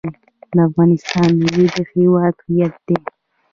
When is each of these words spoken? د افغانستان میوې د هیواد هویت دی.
د 0.55 0.57
افغانستان 0.67 1.29
میوې 1.39 1.67
د 1.75 1.77
هیواد 1.93 2.33
هویت 2.43 2.75
دی. 2.87 2.97